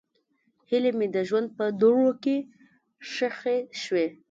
[0.69, 2.37] هیلې مې د ژوند په دوړو کې
[3.11, 4.07] ښخې شوې.